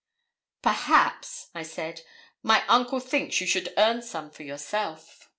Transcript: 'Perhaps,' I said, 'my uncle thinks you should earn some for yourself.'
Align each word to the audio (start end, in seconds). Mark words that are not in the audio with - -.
'Perhaps,' 0.63 1.51
I 1.53 1.61
said, 1.61 2.01
'my 2.41 2.63
uncle 2.67 2.99
thinks 2.99 3.39
you 3.39 3.45
should 3.45 3.71
earn 3.77 4.01
some 4.01 4.31
for 4.31 4.41
yourself.' 4.41 5.29